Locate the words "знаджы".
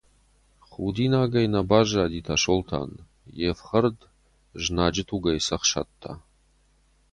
4.63-5.03